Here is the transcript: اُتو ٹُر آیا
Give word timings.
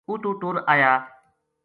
اُتو 0.09 0.31
ٹُر 0.39 0.55
آیا 0.73 0.93